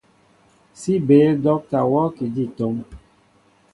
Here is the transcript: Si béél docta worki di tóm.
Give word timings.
Si 0.79 0.93
béél 1.07 1.35
docta 1.45 1.79
worki 1.91 2.25
di 2.35 2.45
tóm. 2.57 2.77